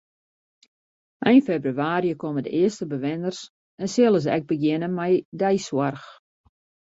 [1.31, 3.41] Ein febrewaarje komme de earste bewenners
[3.81, 5.13] en sille se ek begjinne mei
[5.45, 6.09] deisoarch.